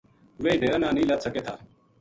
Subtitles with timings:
[0.41, 1.53] ویہ ڈیرا نا نیہہ لد سکے تھا